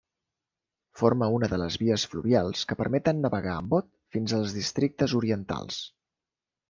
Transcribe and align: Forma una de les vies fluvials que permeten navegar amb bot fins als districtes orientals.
Forma 1.01 1.27
una 1.39 1.49
de 1.51 1.59
les 1.63 1.77
vies 1.81 2.05
fluvials 2.13 2.63
que 2.71 2.77
permeten 2.79 3.21
navegar 3.27 3.53
amb 3.59 3.71
bot 3.75 3.93
fins 4.17 4.35
als 4.39 4.57
districtes 4.59 5.15
orientals. 5.21 5.79